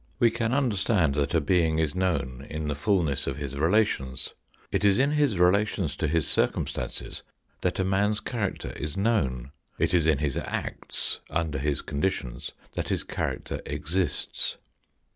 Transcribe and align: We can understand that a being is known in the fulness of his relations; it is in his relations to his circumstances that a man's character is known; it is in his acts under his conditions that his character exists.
We 0.17 0.31
can 0.31 0.51
understand 0.51 1.13
that 1.13 1.35
a 1.35 1.39
being 1.39 1.77
is 1.77 1.93
known 1.93 2.47
in 2.49 2.67
the 2.67 2.73
fulness 2.73 3.27
of 3.27 3.37
his 3.37 3.55
relations; 3.55 4.33
it 4.71 4.83
is 4.83 4.97
in 4.97 5.11
his 5.11 5.37
relations 5.37 5.95
to 5.97 6.07
his 6.07 6.27
circumstances 6.27 7.21
that 7.61 7.77
a 7.77 7.83
man's 7.83 8.19
character 8.19 8.71
is 8.71 8.97
known; 8.97 9.51
it 9.77 9.93
is 9.93 10.07
in 10.07 10.17
his 10.17 10.37
acts 10.37 11.19
under 11.29 11.59
his 11.59 11.83
conditions 11.83 12.53
that 12.73 12.89
his 12.89 13.03
character 13.03 13.61
exists. 13.63 14.57